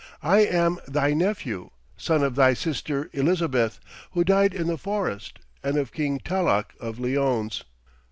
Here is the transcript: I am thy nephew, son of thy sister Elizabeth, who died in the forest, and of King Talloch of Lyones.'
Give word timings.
I 0.23 0.39
am 0.39 0.79
thy 0.87 1.13
nephew, 1.13 1.69
son 1.95 2.23
of 2.23 2.33
thy 2.33 2.55
sister 2.55 3.11
Elizabeth, 3.13 3.79
who 4.13 4.23
died 4.23 4.51
in 4.55 4.65
the 4.65 4.75
forest, 4.79 5.37
and 5.61 5.77
of 5.77 5.91
King 5.93 6.17
Talloch 6.19 6.73
of 6.79 6.97
Lyones.' 6.97 7.63